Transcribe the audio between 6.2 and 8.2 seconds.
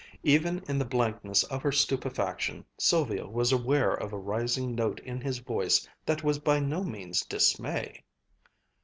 was by no means dismay.